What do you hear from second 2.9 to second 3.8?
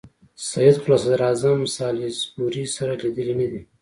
لیدلي نه دي.